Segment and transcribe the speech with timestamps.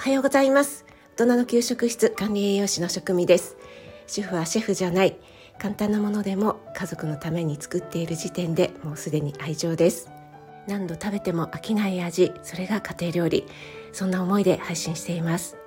[0.00, 0.86] おはようございます。
[1.18, 3.58] 大人の給食室管理栄養士の職味です。
[4.06, 5.18] 主婦はシェフじゃない。
[5.58, 10.10] 簡単なものでも家族のために作っている時点でもうすでに愛情です。
[10.66, 13.44] 何度食べても飽きない味それが家庭料理。
[13.92, 15.58] そんな思いで配信しています。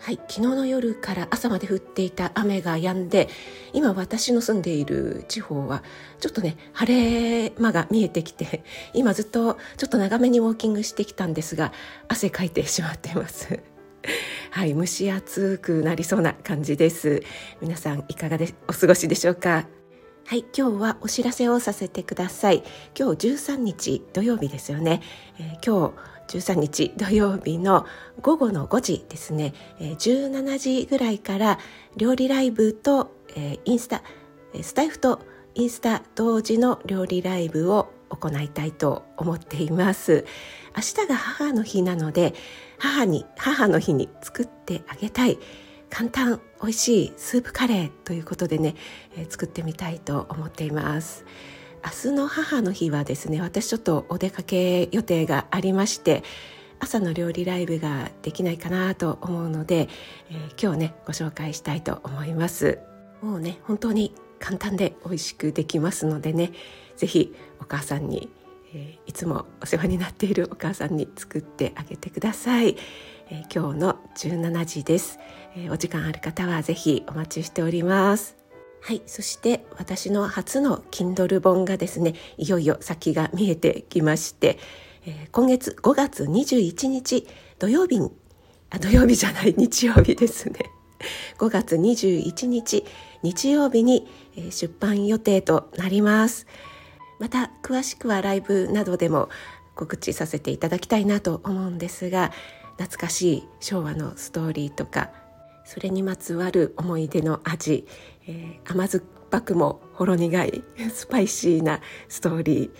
[0.00, 3.28] はい昨日の夜から朝まで降っていた雨が止んで
[3.72, 5.84] 今私の住んでいる地方は
[6.18, 8.64] ちょっとね晴れ間が見えてきて
[8.94, 11.72] 今ずっとちょっと長めにウォーキングしてきたんですが
[12.08, 13.75] 汗かいてしまっています。
[14.56, 17.22] はい蒸し暑くなりそうな感じです
[17.60, 19.68] 皆さんいかがでお過ごしでしょうか？
[20.24, 22.64] はい、今日はお知らせをさせてください。
[22.98, 25.02] 今日13日土曜日ですよね。
[25.38, 25.92] えー、今
[26.26, 27.84] 日13日土曜日の
[28.22, 31.58] 午後の5時ですね、えー、17時ぐらいから
[31.98, 34.02] 料理ライブと、えー、インスタ、
[34.62, 35.20] スタイフと
[35.54, 40.24] インスタ同時の料理ライブを行いたいと思っています。
[40.76, 42.34] 明日が母の日なので、
[42.78, 45.38] 母に、母の日に作ってあげたい。
[45.90, 48.74] 簡単美味しいスープカレーということでね、
[49.16, 51.24] えー、作ってみたいと思っています
[51.84, 56.24] 明日の母の日はですね私ちょっとお出かけ予定がありまして
[56.80, 59.88] 朝の料理ライブができないかなと思うので、
[60.30, 62.80] えー、今日ねご紹介したいと思います
[63.22, 66.52] もうね本当に簡単で美味しくできますのでね
[66.96, 68.30] 是非お母さんに、
[68.74, 72.76] えー、いつもお世話になっているお母さんに作ってあげてください
[73.28, 75.18] えー、今日の17時です、
[75.56, 78.36] えー、お時間ある方はぜひお待ちしております
[78.82, 79.02] はい。
[79.06, 84.60] そして私の初の Kindle 本がですね、いよいよ先が見えてきまして、
[85.04, 87.26] えー、今月5月21日
[87.58, 88.12] 土曜日に、
[88.70, 90.70] あ、土曜日じゃない、日曜日ですね。
[91.38, 92.84] 5月21日
[93.22, 94.08] 日曜日に、
[94.50, 96.46] 出版予定となります。
[97.18, 99.30] また詳しくはライブなどでも
[99.74, 102.32] 告知させていただきたいなと思うんですが、
[102.76, 105.10] 懐かしい昭和のストーリーとか
[105.64, 107.86] それにまつわる思い出の味、
[108.26, 112.70] えー、甘酸っぱくもほろ苦いスパイシーなストーリー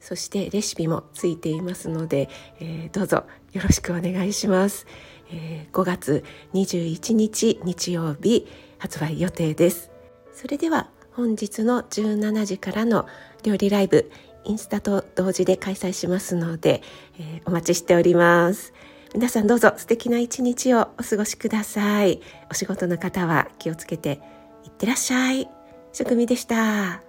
[0.00, 2.28] そしてレシピもついていますので、
[2.60, 4.86] えー、どうぞよろしくお願いします、
[5.30, 8.46] えー、5月21日日曜日
[8.78, 9.90] 発売予定です
[10.32, 13.06] それでは本日の17時からの
[13.42, 14.10] 料理ライブ
[14.44, 16.82] インスタと同時で開催しますので、
[17.18, 18.72] えー、お待ちしております
[19.14, 22.20] 皆さんどうぞ素敵な一日をお過ごしください。
[22.50, 24.20] お仕事の方は気をつけて
[24.64, 25.48] いってらっしゃい。
[25.92, 27.07] 職味でした。